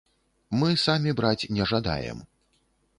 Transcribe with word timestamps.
Мы 0.61 0.69
самі 0.85 1.11
браць 1.21 1.49
не 1.59 1.71
жадаем. 1.73 2.27